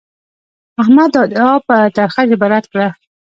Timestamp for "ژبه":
2.29-2.47